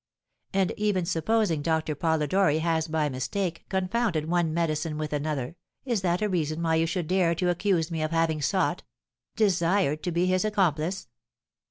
[0.51, 6.23] And even supposing Doctor Polidori has by mistake confounded one medicine with another, is that
[6.23, 8.81] a reason why you should dare to accuse me of having sought
[9.35, 11.07] desired to be his accomplice?